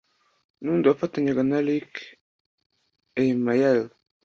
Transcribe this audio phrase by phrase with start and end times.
[0.59, 1.91] n’ubundi wafatanyaga na Luc
[3.21, 3.81] Eymael